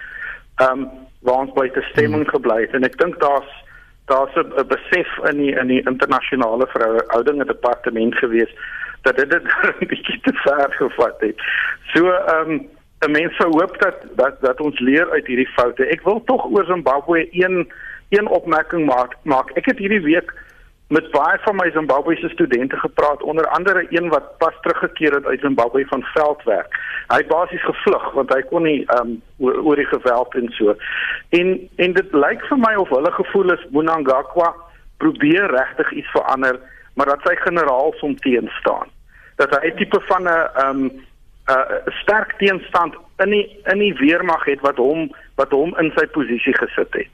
[0.55, 0.89] Ehm um,
[1.25, 2.33] waar ons by te stemming hmm.
[2.37, 3.49] gebly het en ek dink daar's
[4.05, 8.51] daar's 'n besef in die in die internasionale verhoudinge departement gewees
[9.01, 9.43] dat dit dit
[9.81, 11.41] 'n bietjie te ver gevat het.
[11.93, 15.85] So ehm um, 'n mens sou hoop dat dat dat ons leer uit hierdie foute.
[15.85, 17.71] Ek wil tog oor Zimbabwe een
[18.09, 19.15] een opmerking maak.
[19.21, 19.49] maak.
[19.49, 20.33] Ek het hierdie week
[20.87, 25.39] met baie van my Zimbabwese studente gepraat, onder andere een wat pas teruggekeer het uit
[25.39, 26.75] Zimbabwe van veldwerk.
[27.07, 30.75] Hy het basies gevlug want hy kon nie um oor, oor die geweld en so.
[31.29, 34.53] En en dit lyk vir my of hulle gevoel is Mnangagwa
[34.97, 36.59] probeer regtig iets verander,
[36.93, 38.93] maar dat sy generaals hom teenstaan.
[39.35, 41.01] Dat hy 'n tipe van 'n um 'n
[41.49, 46.05] uh, sterk teenstand in die in die weermag het wat hom wat hom in sy
[46.05, 47.11] posisie gesit het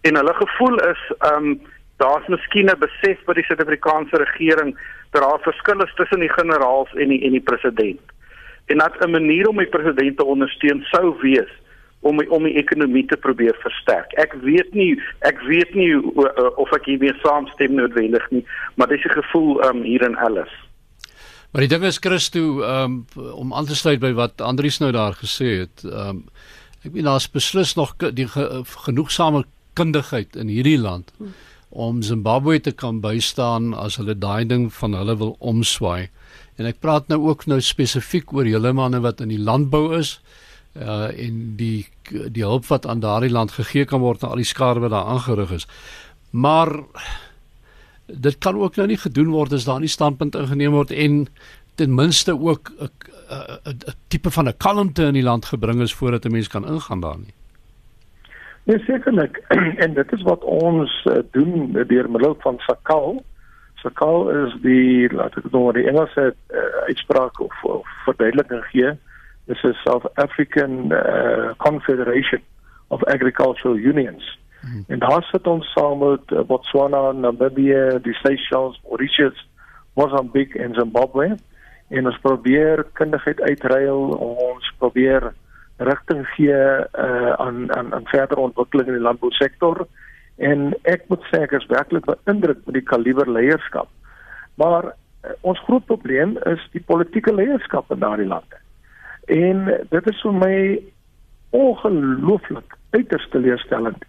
[0.00, 1.60] en hulle gevoel is ehm um,
[1.98, 4.78] daar's miskien 'n besef by die Suid-Afrikaanse regering
[5.10, 8.00] dat daar verskille is tussen die generaals en die en die president.
[8.66, 11.50] En dat 'n manier om die president te ondersteun sou wees
[12.00, 14.12] om om die ekonomie te probeer versterk.
[14.12, 15.96] Ek weet nie ek weet nie
[16.56, 20.67] of ek hiermee saamstem noodwendig nie, maar dis 'n gevoel um, hier in Alice.
[21.50, 25.16] Maar die ding is Christo um, om aan te sluit by wat Andrius nou daar
[25.16, 25.84] gesê het.
[25.84, 26.26] Um,
[26.84, 29.44] ek weet daar's beslis nog die ge, genoegsame
[29.78, 31.12] kundigheid in hierdie land
[31.68, 36.08] om Zimbabwe te kan bystaan as hulle daai ding van hulle wil omswaai.
[36.58, 40.18] En ek praat nou ook nou spesifiek oor julle manne wat in die landbou is
[40.78, 44.48] uh en die die hulp wat aan daardie land gegee kan word aan al die
[44.48, 45.66] skade wat daar aangerig is.
[46.30, 46.72] Maar
[48.08, 51.26] dit kan ook nou nie gedoen word as daar nie standpunt ingeneem word en
[51.74, 52.90] ten minste ook 'n
[53.64, 57.00] 'n tipe van 'n kalmte in die land gebring is voordat 'n mens kan ingaan
[57.00, 57.34] daar nie.
[58.62, 59.36] Nee, sekerlik.
[59.84, 63.24] en dit is wat ons uh, doen deur middel van Sakal.
[63.74, 68.92] Sakal is die laat ek nou die Engelse uh, uitspraak of, of verduideliking gee.
[69.44, 72.42] Dis 'n South African uh, Confederation
[72.88, 74.38] of Agricultural Unions.
[74.60, 74.84] Hmm.
[74.86, 79.48] En daar sit ons saam met uh, Botswana, Namibië, die Seychelles, Mauritius,
[79.94, 81.36] Mozambique en Zimbabwe.
[81.88, 85.32] En ons probeer kundigheid uitruil, ons probeer
[85.78, 89.86] rigting gee uh, aan aan aan verdere ontwikkeling in die landbousektor.
[90.36, 93.88] En ek moet sê ek is werklik beïndruk met die kaliber leierskap.
[94.58, 98.62] Maar uh, ons groot probleem is die politieke leierskap in daardie lande.
[99.30, 100.56] En dit is vir my
[101.54, 104.04] ongelooflik uiters teleurstellend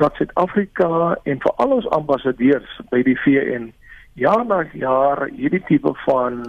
[0.00, 3.70] dat Suid-Afrika en veral ons ambassadeurs by die VN
[4.18, 6.42] jaar na jaar hierdie tipe van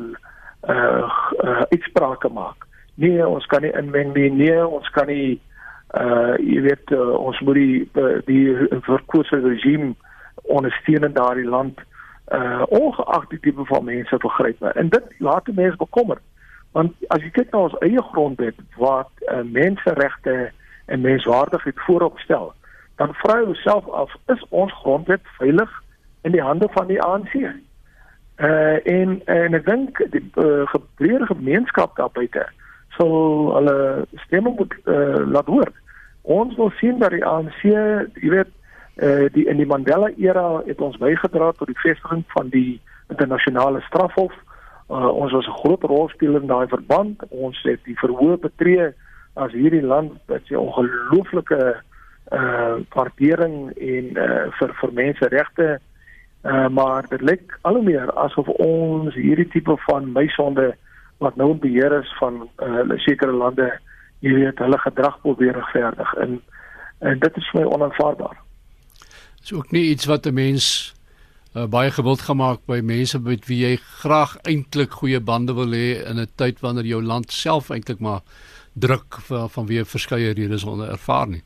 [0.69, 1.07] uh,
[1.43, 2.67] uh uitsprake maak.
[2.95, 4.29] Nee, ons kan nie inmeng nie.
[4.31, 5.39] Nee, ons kan nie
[5.99, 8.55] uh jy weet uh, ons moet die uh, die
[8.87, 9.93] verkose regime
[10.47, 11.79] ondersteun in daardie land
[12.31, 14.63] uh ongeag die tipe van mense vergryp.
[14.75, 16.23] En dit laat mense bekommer.
[16.71, 20.51] Want as jy kyk na ons eie grondwet wat uh, menseregte
[20.87, 22.53] en menswaardigheid voorop stel,
[23.01, 25.71] dan vra jy jouself af is ons grondwet veilig
[26.21, 27.33] in die hande van die ANC?
[28.37, 32.45] Uh en en ek dink die uh, gebreide gemeenskap daar buite
[32.97, 33.13] sal
[33.55, 35.71] hulle stemme moet uh, laat hoor.
[36.21, 38.53] Ons wil sien dat die ANC, jy weet,
[39.01, 43.81] uh die in die Mandela era het ons bygedra tot die vestiging van die internasionale
[43.87, 44.33] strafhof.
[44.91, 47.23] Uh ons was 'n groot rolspeler in daai verband.
[47.29, 48.91] Ons het die verhoor betree
[49.33, 51.81] as hierdie land wat sy ongelooflike
[52.31, 55.67] uh waardering en uh vir vir menseregte
[56.43, 60.71] uh maar dit lyk al hoe meer asof ons hierdie tipe van meisonde
[61.17, 63.67] wat nou beheer is van uh sekere lande
[64.21, 66.39] jy weet hulle gedrag probeer regverdig en
[67.01, 68.35] en dit is vir my onaanvaarbaar.
[69.41, 70.93] Dis ook nie iets wat 'n mens
[71.55, 76.05] uh, baie gewild gemaak by mense met wie jy graag eintlik goeie bande wil hê
[76.05, 78.21] in 'n tyd wanneer jou land self eintlik maar
[78.73, 81.43] druk van, van wie verskeie redes onder ervaar nie.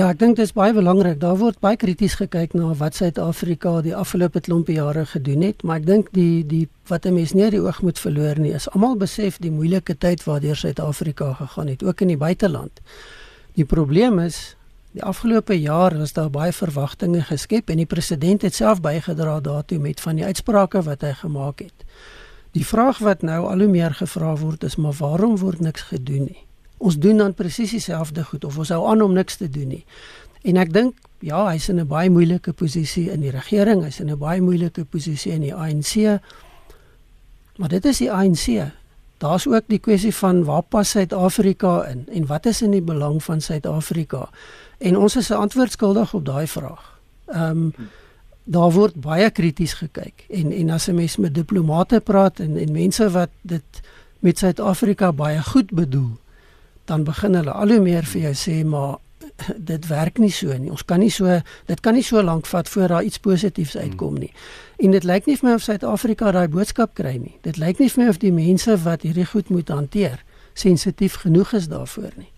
[0.00, 1.18] Ja, ek dink dit is baie belangrik.
[1.20, 5.82] Daar word baie krities gekyk na wat Suid-Afrika die afgelope klompie jare gedoen het, maar
[5.82, 8.96] ek dink die die wat 'n mens nie die oog moet verloor nie, is almal
[8.96, 12.80] besef die moeilike tyd waardeur Suid-Afrika gegaan het, ook in die buiteland.
[13.54, 14.56] Die probleem is
[14.92, 19.78] die afgelope jaar was daar baie verwagtinge geskep en die president het self bygedra daartoe
[19.78, 21.84] met van die uitsprake wat hy gemaak het.
[22.52, 26.24] Die vraag wat nou al hoe meer gevra word is maar waarom word niks gedoen
[26.24, 26.49] nie?
[26.80, 29.84] Ons doen dan presies dieselfde goed of ons hou aan om niks te doen nie.
[30.48, 34.10] En ek dink ja, hy's in 'n baie moeilike posisie in die regering, hy's in
[34.10, 36.20] 'n baie moeilike posisie in die ANC.
[37.56, 38.72] Maar dit is die ANC.
[39.18, 43.22] Daar's ook die kwessie van waar pas Suid-Afrika in en wat is in die belang
[43.22, 44.28] van Suid-Afrika?
[44.78, 47.00] En ons is 'n antwoord skuldig op daai vraag.
[47.26, 47.74] Ehm um,
[48.44, 52.72] daar word baie krities gekyk en en as 'n mens met diplomate praat en en
[52.72, 53.80] mense wat dit
[54.18, 56.10] met Suid-Afrika baie goed bedoel,
[56.90, 58.98] dan begin hulle al hoe meer vir jou sê maar
[59.56, 60.70] dit werk nie so nie.
[60.72, 64.18] Ons kan nie so dit kan nie so lank vat voor daar iets positiefs uitkom
[64.20, 64.32] nie.
[64.82, 67.36] En dit lyk nie vir my of Suid-Afrika daai boodskap kry nie.
[67.46, 70.20] Dit lyk nie vir my of die mense wat hierdie goed moet hanteer
[70.58, 72.30] sensitief genoeg is daarvoor nie.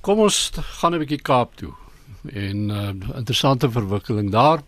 [0.00, 1.72] Kom ons gaan 'n bietjie Kaap toe.
[2.32, 4.62] En uh, interessante verwikkeling daar.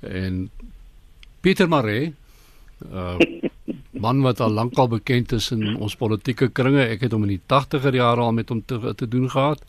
[0.00, 0.50] En
[1.40, 2.14] Pieter Maree
[2.92, 3.16] uh
[4.02, 6.82] man wat al lankal bekend is in ons politieke kringe.
[6.84, 9.62] Ek het hom in die 80er jare al met hom te, te doen gehad.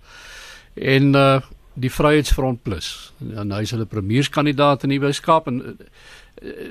[0.73, 1.41] En uh
[1.73, 2.87] die Vryheidsfront Plus.
[3.33, 6.67] En hy is hulle premierskandidaat in die Weskaap en uh,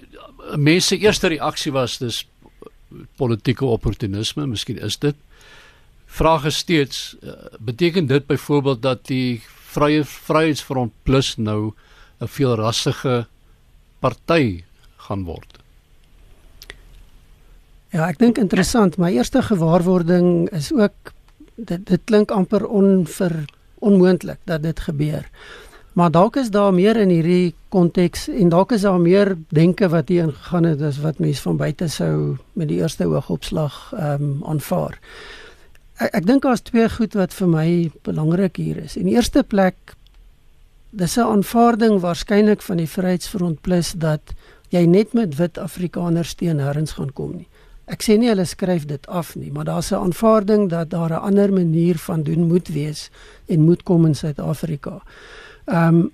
[0.54, 2.22] mense eerste reaksie was dis
[3.18, 5.16] politieke opportunisme, miskien is dit.
[6.12, 11.72] Vraag is steeds uh, beteken dit byvoorbeeld dat die Vrye Vryheidsfront Plus nou
[12.20, 13.26] 'n veelrassige
[13.98, 14.62] party
[15.08, 15.61] gaan word?
[17.92, 18.96] Ja, ek dink interessant.
[18.96, 21.12] My eerste gewaarwording is ook
[21.60, 23.34] dit dit klink amper onver
[23.84, 25.26] onmoontlik dat dit gebeur.
[25.92, 30.08] Maar dalk is daar meer in hierdie konteks en dalk is daar meer denke wat
[30.08, 34.40] hier ingegaan het as wat mense van buite sou met die eerste oogopslag ehm um,
[34.54, 34.96] aanvaar.
[36.00, 37.68] Ek, ek dink daar's twee goed wat vir my
[38.08, 38.96] belangrik hier is.
[38.96, 39.98] In die eerste plek
[40.90, 44.32] dis 'n aanvaarding waarskynlik van die Vryheidsfront Plus dat
[44.70, 47.48] jy net met wit Afrikaners steun herrens gaan kom nie.
[47.86, 51.24] Ek sê nie hulle skryf dit af nie, maar daar's 'n aanvaarding dat daar 'n
[51.28, 53.10] ander manier van doen moet wees
[53.46, 55.02] en moet kom in Suid-Afrika.
[55.66, 56.10] Ehm um,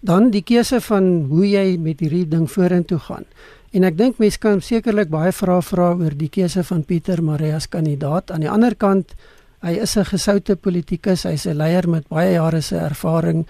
[0.00, 3.24] dan die keuse van hoe jy met hierdie ding vorentoe gaan.
[3.70, 7.54] En ek dink mense kan sekerlik baie vrae vra oor die keuse van Pieter Marie
[7.54, 8.30] as kandidaat.
[8.30, 9.14] Aan die ander kant,
[9.60, 13.46] hy is 'n gesoute politikus, hy's 'n leier met baie jare se ervaring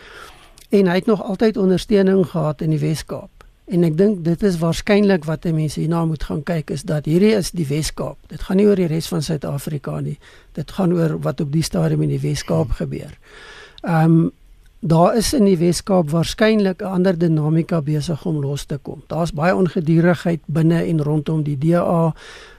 [0.71, 3.38] en hy het nog altyd ondersteuning gehad in die Wes-Kaap.
[3.69, 7.35] En ek dink dit is waarskynlik wat mense hierna moet gaan kyk is dat hierdie
[7.37, 8.17] is die Wes-Kaap.
[8.33, 10.17] Dit gaan nie oor die res van Suid-Afrika nie.
[10.57, 13.13] Dit gaan oor wat op die stadium in die Wes-Kaap gebeur.
[13.85, 14.31] Ehm um,
[14.81, 19.03] daar is in die Wes-Kaap waarskynlik 'n ander dinamika besig om los te kom.
[19.07, 22.15] Daar's baie ongedurigheid binne en rondom die DA.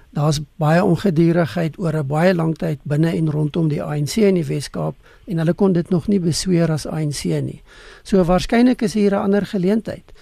[0.09, 4.45] Daar's baie ongedurigheid oor 'n baie lang tyd binne en rondom die ANC in die
[4.45, 4.95] Wes-Kaap
[5.25, 7.61] en hulle kon dit nog nie besweer as ANC nie.
[8.03, 10.13] So waarskynlik is hier 'n ander geleentheid.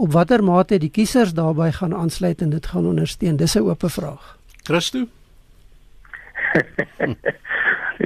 [0.00, 3.82] Op watter mate die kiesers daarbey gaan aansluit en dit gaan ondersteun, dis 'n oop
[3.84, 4.36] vraag.
[4.64, 5.04] Christo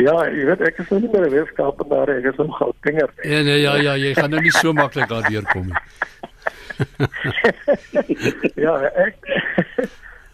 [0.05, 3.11] Ja, jy weet ek is nou nie meer 'n wetenskaper, ek is 'n goudvinger.
[3.23, 5.79] Ja, nee, ja, ja, jy gaan nou nie so maklik daardeur kom nie.
[8.67, 8.75] ja,
[9.07, 9.17] ek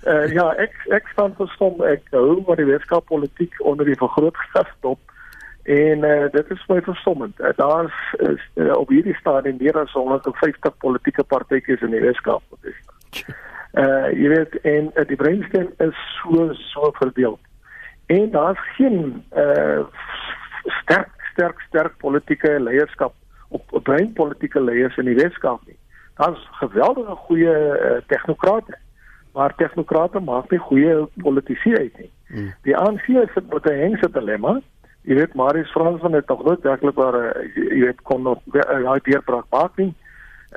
[0.06, 4.72] uh, ja, ek ek staan verstom ek hou maar die wetenskap politiek onder die vergrootglas
[4.80, 5.09] dop.
[5.70, 7.40] En uh, dit is my verstommend.
[7.40, 8.14] Uh, Daar's
[8.54, 12.42] uh, op hierdie stadium meer as 150 politieke partytjies in die wetenskap.
[13.78, 17.38] Uh jy weet en uh, die brainstem is so so verdeel.
[18.06, 19.84] En daar's geen uh
[20.80, 23.14] sterk sterk sterk politieke leierskap
[23.48, 25.78] op op brein politieke leiers in die wetenskap nie.
[26.18, 28.74] Daar's geweldige goeie uh, tegnokrate,
[29.32, 32.10] maar tegnokrate maak nie goeie politici uit nie.
[32.26, 32.52] Hmm.
[32.66, 34.58] Die ANC sit met 'n hengse dilemma.
[35.08, 38.96] Jy weet Marius Fransman het tog nooit werklik waar uh, jy weet kon nog hy
[38.96, 39.94] uh, deurbraak maak nie.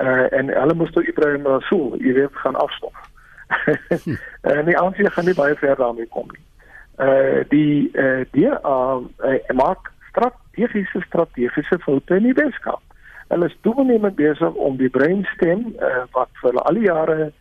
[0.02, 2.96] Uh en hulle moes toe Ibrahim Rasool, jy weet, gaan afstof.
[4.04, 4.16] hm.
[4.58, 6.42] En die ANC gaan nie baie ver daarmee kom nie
[6.98, 12.82] uh die uh die uh, uh maak strategiese strategiese foute in die Weskaap.
[13.28, 17.32] Hulle is toenemend besig om die breinstem uh wat vir al die jare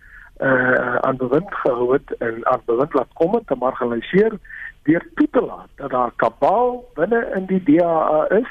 [0.40, 4.38] uh aan bewind gehou het en aan bewind laat kom te marginaliseer
[4.82, 8.48] deur toe te laat dat daar kabaal binne in die DA is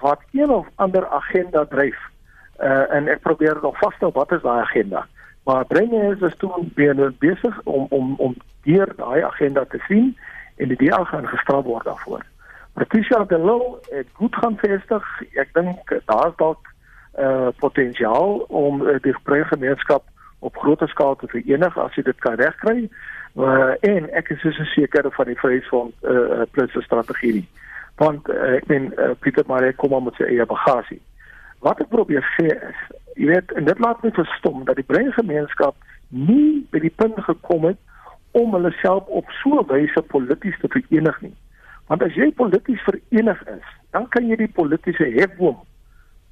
[0.00, 1.98] wat een of ander agenda dryf.
[2.60, 5.06] Uh en ek probeer nog vasstel wat is daai agenda.
[5.44, 6.72] Maar Brenner is dus toen
[7.18, 10.16] bezig om om om deur daai agenda te sien
[10.56, 12.22] en die DA gaan gestraf word daarvoor.
[12.72, 15.22] Patricia de Lille het goed gaan vestig.
[15.32, 16.66] Ek dink daar's dalk
[17.18, 20.02] uh, potensiaal om uh, die gemeenskap
[20.38, 22.88] op groter skaal te verenig as jy dit kan regkry.
[23.34, 27.48] Uh, en ek is so seker van die vryheidsfront eh uh, plus strategie nie.
[27.98, 31.00] Want uh, ek meen uh, Pieter Marie kom maar met sy eie bagasie.
[31.66, 32.84] Wat ek probeer sê is,
[33.18, 35.74] jy weet, en dit laat my verstom dat die breingemeenskap
[36.08, 37.80] nie by die punt gekom het
[38.38, 41.34] om hulle self op so 'n wyse polities te verenig nie.
[41.86, 45.58] Want as jy polities verenig is, dan kan jy die politieke hefboom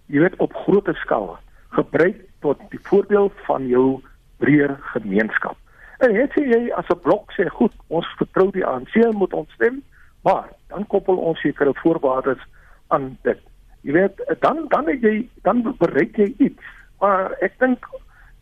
[0.07, 1.38] jy weet op groter skaal
[1.73, 4.03] gebruik tot die voorbeeld van jou
[4.43, 5.57] breër gemeenskap.
[6.03, 9.83] En het jy as 'n blok sê goed, ons vertrou die ANC moet ons stem,
[10.23, 12.43] maar dan koppel ons sekere voorwaardes
[12.88, 13.38] aan dit.
[13.81, 16.62] Jy weet, dan dan jy dan bereik jy iets.
[16.99, 17.87] Maar ek dink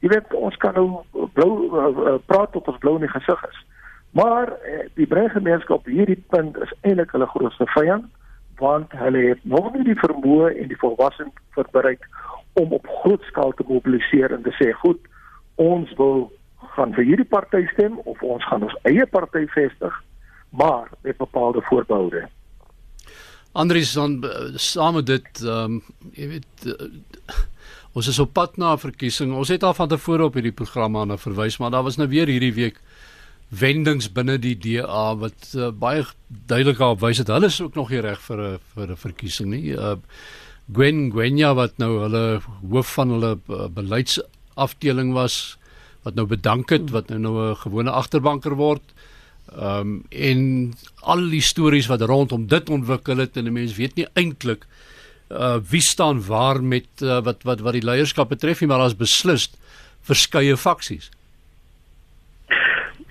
[0.00, 3.60] jy weet ons kan nou blou uh, praat tot ons blou in die gesig is.
[4.10, 8.08] Maar uh, die breingemeenskap hierdie punt is eintlik hulle grootste vyand
[8.60, 12.08] want hulle het nog nie die vermoë en die volwassenheid bereik
[12.52, 15.00] om op groot skaal te mobiliseer en te sê goed
[15.56, 16.28] ons wil
[16.76, 20.02] gaan vir hierdie party stem of ons gaan ons eie party vestig
[20.50, 22.28] maar met bepaalde voorbehoude.
[23.52, 26.90] Andries dan saam met dit ehm um, jy weet uh,
[27.90, 29.32] Ons is op pad na 'n verkiesing.
[29.34, 32.26] Ons het al van tevore op hierdie program aan verwys, maar daar was nou weer
[32.26, 32.80] hierdie week
[33.48, 36.04] wendings binne die DA wat uh, baie
[36.46, 39.50] duidelik op wys dat hulle is ook nog nie reg vir 'n vir 'n verkiesing
[39.50, 39.72] nie.
[39.74, 39.96] Uh,
[40.72, 45.58] Gwen Gwenya wat nou hulle hoof van hulle uh, beleidsafdeling was
[46.02, 48.82] wat nou bedank het wat nou nou 'n gewone agterbanker word.
[49.50, 54.06] Ehm um, en al die stories wat rondom dit ontwikkel het en mense weet nie
[54.14, 54.66] eintlik
[55.28, 58.96] uh wie staan waar met uh, wat wat wat die leierskap betref nie maar as
[58.96, 59.50] beslis
[60.02, 61.10] verskeie faksies.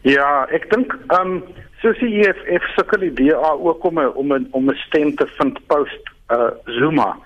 [0.02, 1.44] Ja, ek dink ehm um,
[1.82, 5.28] soos die EFF sukkel die DA ook om 'n om 'n om 'n stem te
[5.38, 7.18] vind post uh Zuma.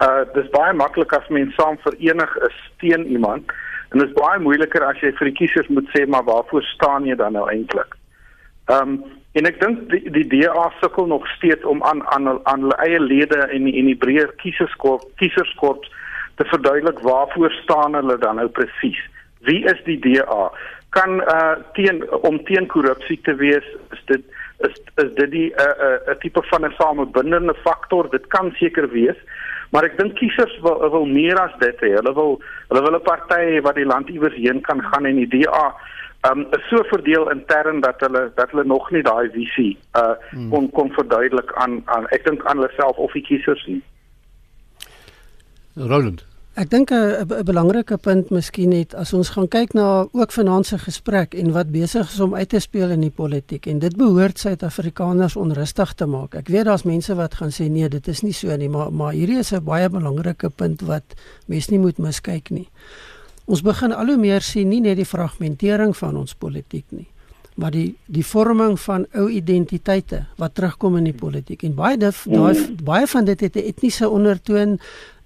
[0.00, 3.50] Uh dis baie maklik as mense saam verenig is teen iemand
[3.94, 7.06] en dit is baie moeiliker as jy vir die kiesers moet sê maar waarvoor staan
[7.06, 7.94] jy dan nou eintlik?
[8.66, 12.66] Ehm um, En ek dink die, die DA sukkel nog steeds om aan aan aan
[12.66, 15.88] hulle eie lede en in die breër kieserskorp kieserskorp
[16.38, 19.00] te verduidelik waarvoor staan hulle dan nou presies.
[19.48, 20.46] Wie is die DA?
[20.94, 23.66] Kan uh teen om teen korrupsie te wees,
[23.96, 24.22] is dit
[24.68, 28.10] is is dit die 'n uh, 'n uh, tipe van 'n samebindende faktor?
[28.10, 29.18] Dit kan seker wees.
[29.70, 31.90] Maar ek dink kiesers wil wil meer as dit hê.
[31.98, 32.38] Hulle wil
[32.68, 35.74] hulle wil 'n party wat die land iewers heen kan gaan en die DA
[36.30, 40.50] um is so verdeel intern dat hulle dat hulle nog nie daai visie uh hmm.
[40.50, 43.82] kon kon verduidelik aan aan ek dink aan hulle self of die kiesers nie.
[45.74, 50.66] Roland Ek dink 'n belangrike punt miskien net as ons gaan kyk na ook vanaand
[50.66, 53.96] se gesprek en wat besig is om uit te speel in die politiek en dit
[53.96, 56.34] behoort Suid-Afrikaners onrustig te maak.
[56.34, 59.12] Ek weet daar's mense wat gaan sê nee, dit is nie so nie, maar maar
[59.12, 61.02] hierdie is 'n baie belangrike punt wat
[61.46, 62.68] mense nie moet miskyk nie.
[63.46, 67.08] Ons begin al hoe meer sien nie net die fragmentering van ons politiek nie,
[67.56, 72.76] maar die die vorming van ou identiteite wat terugkom in die politiek en baie daai
[72.84, 74.78] baie van dit het 'n etniese ondertoon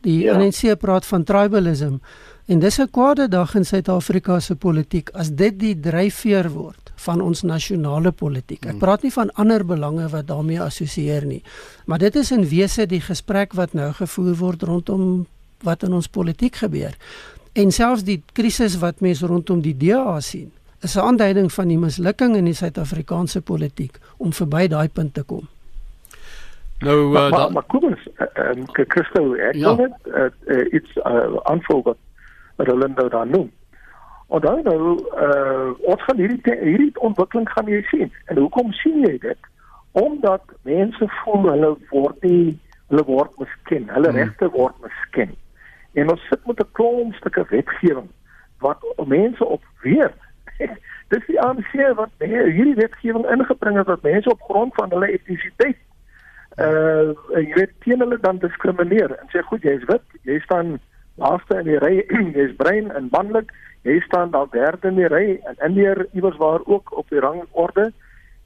[0.07, 0.37] Die ja.
[0.39, 1.99] ANC praat van tribalism
[2.47, 7.21] en dis 'n kwade dag in Suid-Afrika se politiek as dit die dryfveer word van
[7.21, 8.65] ons nasionale politiek.
[8.65, 8.79] Ek hmm.
[8.79, 11.43] praat nie van ander belange wat daarmee assosieer nie,
[11.87, 15.27] maar dit is in wese die gesprek wat nou gevoer word rondom
[15.63, 16.95] wat in ons politiek gebeur.
[17.53, 21.79] En selfs die krisis wat mense rondom die DA sien, is 'n aanduiding van die
[21.79, 25.49] mislukking in die Suid-Afrikaanse politiek om verby daai punt te kom.
[26.79, 29.74] Nou uh, maar, maar, maar kom ons ehm uh, Christo ek ja.
[29.74, 31.99] wil net uh, uh, iets uh, aanvul wat
[32.57, 33.51] Rolando daar noem.
[34.29, 38.12] Dan nou uh, ons gaan hierdie hierdie ontwikkeling gaan jy sien.
[38.26, 39.51] En hoekom sien jy dit?
[39.93, 42.59] Omdat mense voel hulle word nie
[42.89, 44.20] hulle word misken, hulle hmm.
[44.20, 45.35] regte word misken.
[45.99, 48.09] En ons sit met 'n klomp stukke wetgewing
[48.59, 50.12] wat mense op weer
[51.12, 55.79] Dis die ANC wat hierdie wetgewing ingebring het wat mense op grond van hulle etnisiteit
[56.59, 60.79] uh jy weet teen hulle dan diskrimineer en sê goed jy's wit jy staan
[61.23, 61.95] laaste in die ry
[62.39, 63.53] jy's bruin en manlik
[63.87, 67.93] jy staan daar derde in die ry en indeer iewers waar ook op die rangorde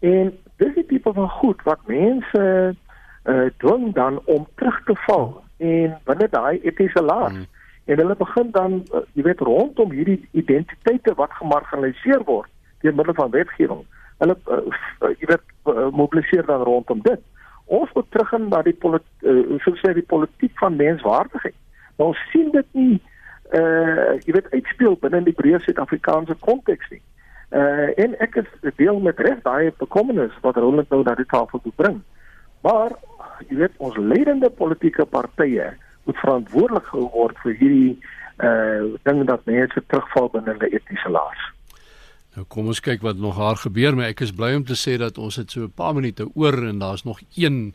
[0.01, 2.45] en dis die tipe van goed wat mense
[3.33, 7.33] uh dwing dan om terug te val en binne daai etiese laag.
[7.33, 7.47] Mm.
[7.85, 12.51] en hulle begin dan uh, jy weet rondom hierdie identiteite wat gemarginaliseer word
[12.83, 13.83] deur middel van wetgewing.
[14.23, 14.61] Hulle uh,
[15.19, 17.23] jy weet uh, mobiliseer dan rondom dit
[17.67, 21.57] ons moet teruggaan na die politiek uh, soos sê die politiek van menswaardigheid.
[21.97, 23.01] Maar ons sien dit nie
[23.53, 27.03] uh jy weet uitspeel binne die breë Suid-Afrikaanse konteks nie.
[27.53, 31.73] Uh en ek is deel met reg daai bekommernis wat Roland nou die tafel toe
[31.77, 32.01] bring.
[32.65, 32.97] Maar
[33.49, 35.73] jy weet ons leidende politieke partye
[36.05, 37.97] moet verantwoordelik gehou word vir hierdie
[38.41, 41.43] uh ding dat mense terugval binne hulle etiese laas.
[42.37, 44.97] Nou kom ons kyk wat nog haar gebeur, maar ek is bly om te sê
[45.01, 47.75] dat ons het so 'n paar minute oor en daar's nog een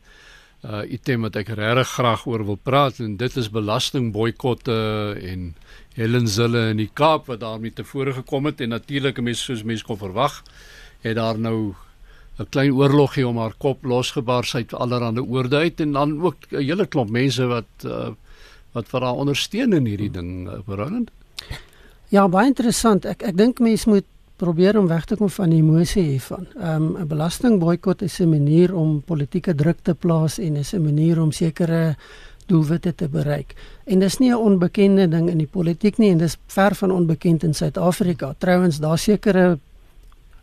[0.66, 4.78] uh item wat ek regtig graag oor wil praat en dit is belastingboikotte
[5.22, 5.54] en
[5.94, 9.86] Helen Zille in die Kaap wat daarmee tevore gekom het en natuurlik mense soos mense
[9.86, 10.44] kon verwag
[11.06, 11.76] het daar nou
[12.40, 16.62] 'n klein oorlogie om haar kop losgebars uit allerlei oorde uit en dan ook 'n
[16.62, 18.10] hele klomp mense wat uh
[18.74, 21.10] wat vir haar ondersteun in hierdie ding uh, verhoudend.
[22.10, 23.06] Ja, baie interessant.
[23.06, 24.06] Ek ek dink mense moet
[24.38, 26.48] probeer om weg te kom van die emosie hiervan.
[26.56, 30.82] Ehm um, 'n belastingboikot is 'n manier om politieke druk te plaas en is 'n
[30.82, 31.96] manier om sekere
[32.46, 33.56] doelwitte te bereik.
[33.86, 37.44] En dis nie 'n onbekende ding in die politiek nie en dis ver van onbekend
[37.44, 38.36] in Suid-Afrika.
[38.38, 39.60] Trouwens, daar sekerre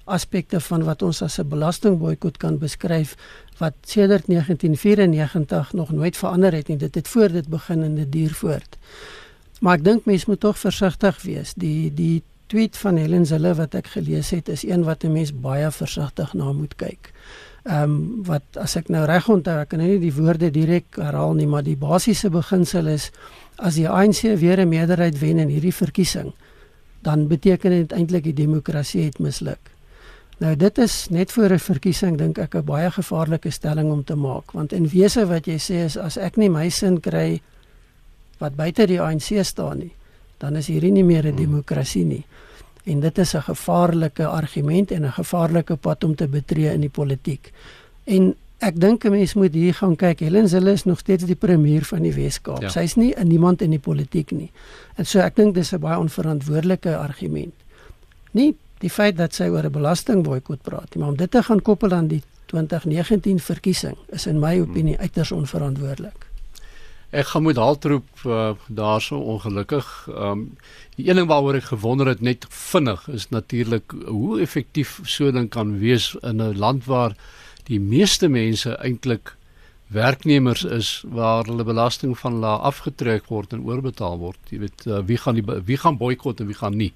[0.05, 3.17] aspekte van wat ons as 'n belastingboikot kan beskryf
[3.59, 6.77] wat sedert 1994 nog nooit verander het nie.
[6.77, 8.77] Dit het voor dit begin en dit duur voort.
[9.61, 11.55] Maar ek dink mense moet tog versigtig wees.
[11.57, 12.23] Die die
[12.55, 16.35] tweet van Helen Zille wat ek gelees het is een wat 'n mens baie versigtig
[16.39, 17.11] na moet kyk.
[17.65, 20.97] Ehm um, wat as ek nou reg onthou, ek kan nou nie die woorde direk
[20.97, 23.11] herhaal nie, maar die basiese beginsel is
[23.57, 26.33] as die ANC weer 'n meerderheid wen in hierdie verkiesing,
[27.03, 29.71] dan beteken dit eintlik die demokrasie het misluk.
[30.39, 34.15] Nou dit is net voor 'n verkiesing dink ek 'n baie gevaarlike stelling om te
[34.15, 37.41] maak, want in wese wat jy sê is as ek nie my sin kry
[38.39, 39.93] wat buite die ANC staan nie,
[40.39, 42.25] dan is hierdie nie meer 'n demokrasie nie.
[42.85, 46.91] En dit is 'n gevaarlike argument en 'n gevaarlike pad om te betree in die
[46.91, 47.53] politiek.
[48.05, 50.21] En ek dink 'n mens moet hier gaan kyk.
[50.21, 52.61] Helen Zille is nog steeds die premier van die Wes-Kaap.
[52.61, 52.69] Ja.
[52.69, 54.51] Sy's nie 'n niemand in die politiek nie.
[54.95, 57.55] En so ek dink dis 'n baie onverantwoordelike argument.
[58.31, 61.63] Nie die feit dat sy oor 'n belastingboikot praat nie, maar om dit te gaan
[61.63, 66.27] koppel aan die 2019 verkiesing is in my opinie uiters onverantwoordelik.
[67.15, 69.87] Ek gaan moet haltroep uh, daarso ongelukkig.
[70.11, 70.57] Um,
[70.97, 75.47] die een ding waaroor ek gewonder het net vinnig is natuurlik hoe effektief so ding
[75.49, 77.15] kan wees in 'n land waar
[77.71, 79.37] die meeste mense eintlik
[79.95, 84.39] werknemers is waar hulle belasting van hulle afgetrek word en oorbetaal word.
[84.51, 86.93] Jy weet uh, wie gaan die wie gaan boikot en wie gaan nie.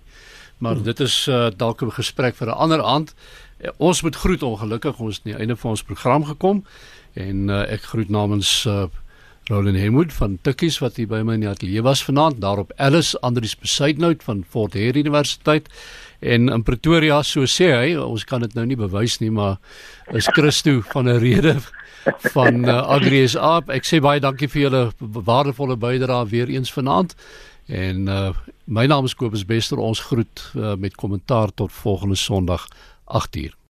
[0.59, 0.85] Maar hmm.
[0.85, 3.15] dit is uh, dalk 'n gesprek vir 'n ander aand.
[3.61, 6.65] Uh, ons moet groet ongelukkig ons aan die einde van ons program gekom
[7.13, 8.87] en uh, ek groet namens uh,
[9.49, 13.17] Roland Hemwood van Tikkies wat hier by my in die ateljee was vanaand daarop Alice
[13.25, 15.71] Andrius Besuidnout van Fort Hare Universiteit
[16.21, 19.57] en in Pretoria so sê hy ons kan dit nou nie bewys nie maar
[20.13, 21.57] is Christo van 'n rede
[22.35, 23.63] van uh, Agri SA.
[23.73, 27.17] Ek sê baie dankie vir julle waardevolle bydrae weer eens vanaand.
[27.67, 28.33] En uh,
[28.65, 29.79] my naam is Kobus Bester.
[29.79, 32.69] Ons groet uh, met kommentaar tot volgende Sondag
[33.07, 33.68] 8:00.